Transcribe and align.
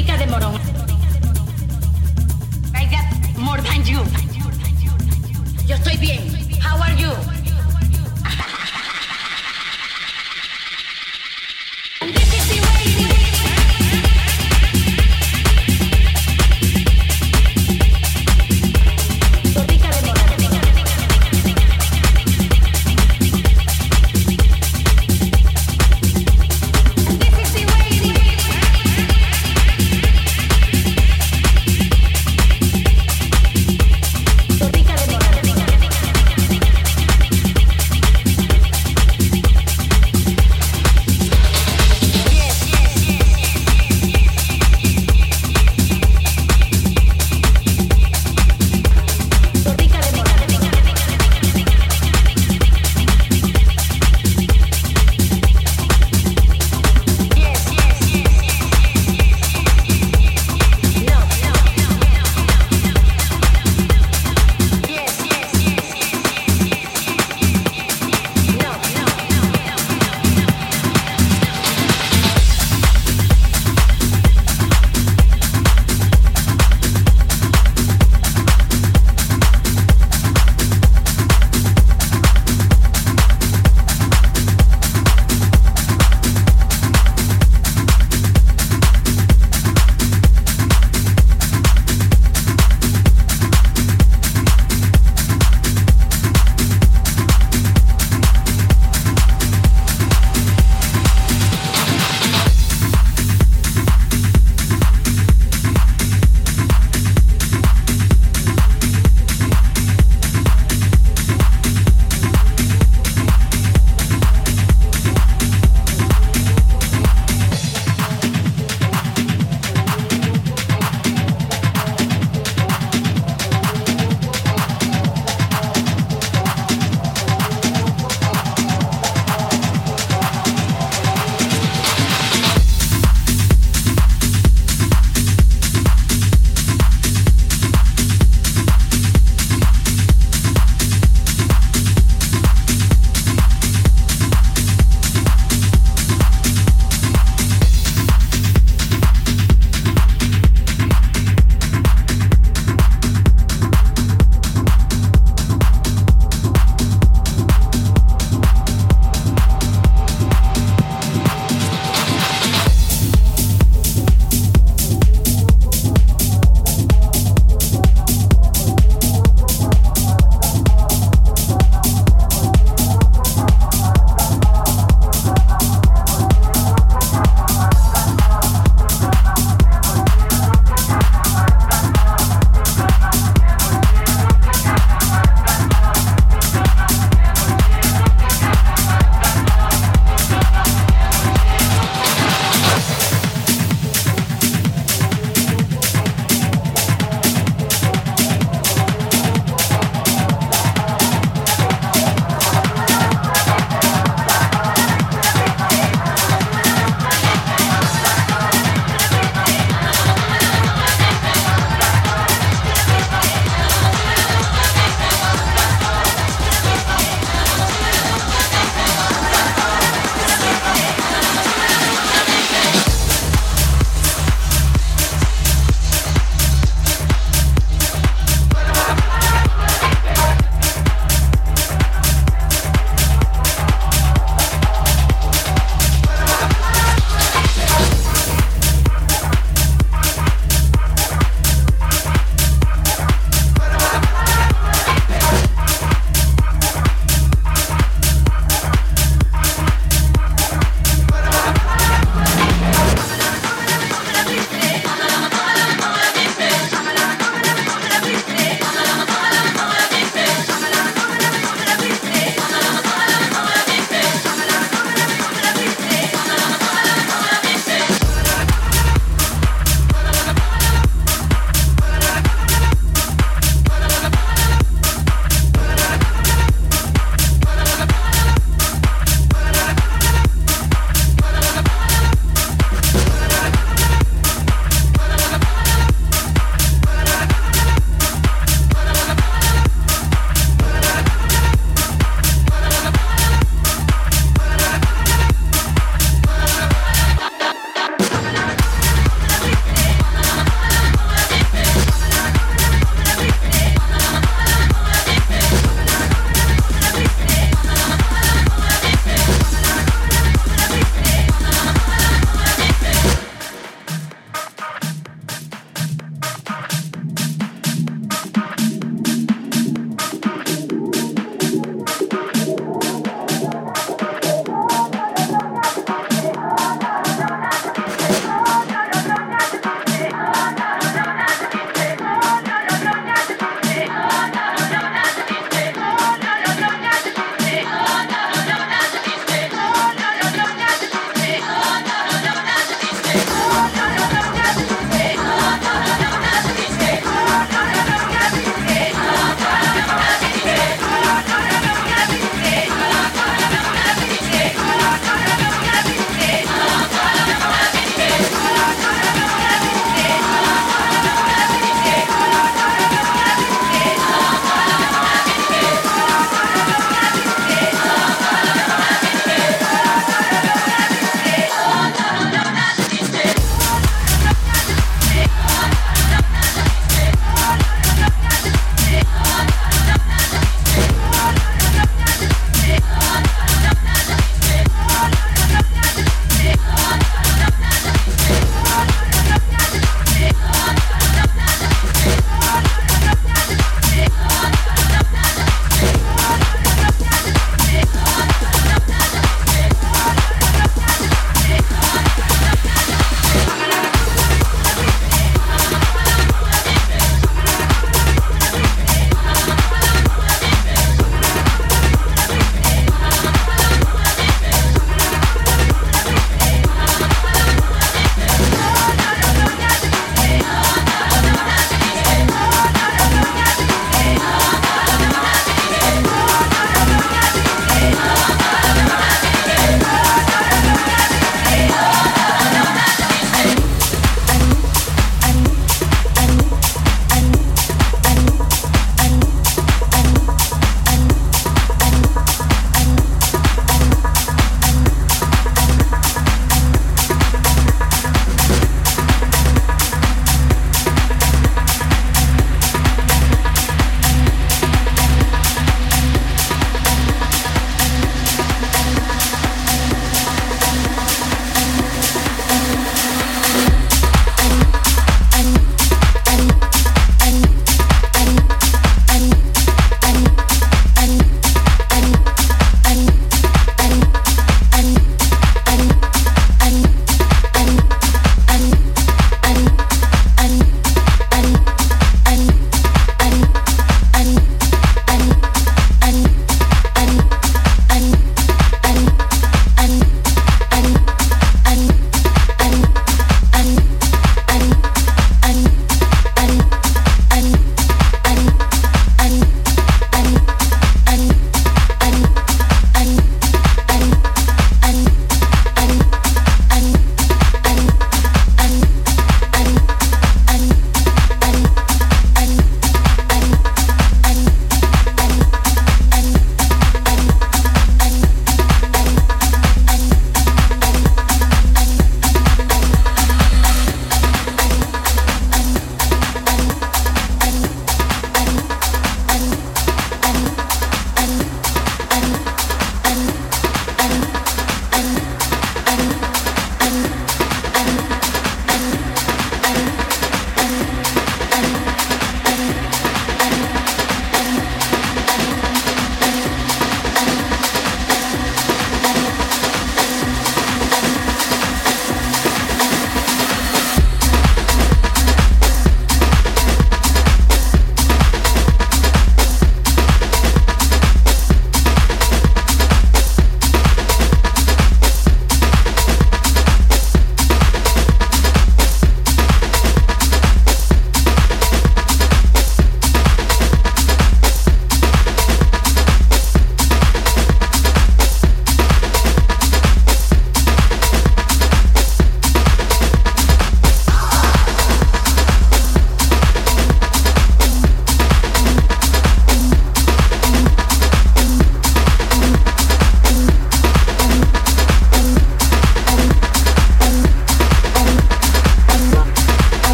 bodega 0.00 0.16
de 0.16 0.26
Morón. 0.26 0.54
Like 2.72 2.90
that, 2.90 3.36
more 3.36 3.60
than 3.62 3.84
you. 3.84 4.00
Yo 5.66 5.76
estoy 5.76 5.96
bien. 5.98 6.20
How 6.60 6.80
are 6.80 6.94
you? 6.94 7.39